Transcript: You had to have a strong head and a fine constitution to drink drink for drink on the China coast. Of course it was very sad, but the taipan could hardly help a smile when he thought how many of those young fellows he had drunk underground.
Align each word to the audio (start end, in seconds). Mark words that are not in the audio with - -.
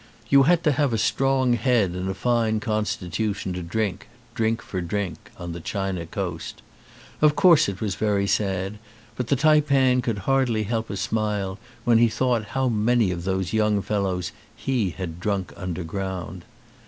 You 0.29 0.41
had 0.49 0.63
to 0.63 0.71
have 0.71 0.93
a 0.93 0.97
strong 0.97 1.53
head 1.53 1.91
and 1.91 2.09
a 2.09 2.15
fine 2.15 2.59
constitution 2.59 3.53
to 3.53 3.61
drink 3.61 4.07
drink 4.33 4.63
for 4.63 4.81
drink 4.81 5.29
on 5.37 5.51
the 5.51 5.59
China 5.59 6.07
coast. 6.07 6.63
Of 7.21 7.35
course 7.35 7.69
it 7.69 7.81
was 7.81 7.93
very 7.93 8.25
sad, 8.25 8.79
but 9.15 9.27
the 9.27 9.35
taipan 9.35 10.01
could 10.01 10.17
hardly 10.25 10.63
help 10.63 10.89
a 10.89 10.97
smile 10.97 11.59
when 11.85 11.99
he 11.99 12.09
thought 12.09 12.45
how 12.57 12.67
many 12.67 13.11
of 13.11 13.25
those 13.25 13.53
young 13.53 13.79
fellows 13.83 14.31
he 14.55 14.89
had 14.89 15.19
drunk 15.19 15.53
underground. 15.55 16.45